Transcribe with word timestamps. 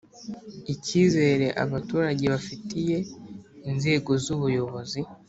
Icyizere 0.73 1.47
abaturage 1.63 2.23
bafitiye 2.33 2.97
inzego 3.69 4.11
z 4.23 4.25
ubuyobozi 4.35 4.99